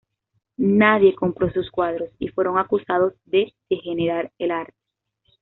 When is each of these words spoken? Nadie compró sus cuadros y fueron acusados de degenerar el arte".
Nadie 0.57 1.13
compró 1.13 1.51
sus 1.53 1.69
cuadros 1.69 2.09
y 2.17 2.29
fueron 2.29 2.57
acusados 2.57 3.13
de 3.25 3.53
degenerar 3.69 4.31
el 4.39 4.49
arte". 4.49 4.73